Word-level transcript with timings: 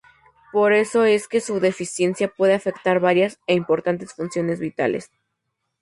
Por 0.51 0.73
eso 0.73 1.05
es 1.05 1.27
que 1.27 1.41
su 1.41 1.59
deficiencia 1.59 2.27
puede 2.27 2.55
afectar 2.55 2.99
varias 2.99 3.37
e 3.45 3.53
importantes 3.53 4.13
funciones 4.15 4.59
vitales. 4.59 5.11